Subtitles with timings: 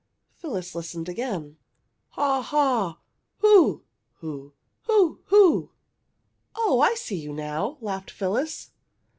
[0.33, 1.57] Phyllis listened again.
[2.17, 2.97] "Haw haw!
[3.41, 3.83] Hoo!
[4.15, 4.51] hoo!
[4.87, 5.19] Hoo!
[5.25, 5.69] Hoo!"
[6.55, 8.71] "Oh, I see you now!" laughed Phyllis.